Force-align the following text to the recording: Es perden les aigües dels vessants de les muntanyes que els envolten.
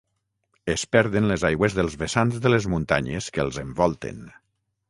Es 0.73 0.85
perden 0.95 1.27
les 1.33 1.43
aigües 1.51 1.77
dels 1.81 1.99
vessants 2.05 2.41
de 2.47 2.55
les 2.55 2.69
muntanyes 2.77 3.31
que 3.37 3.47
els 3.47 3.61
envolten. 3.67 4.27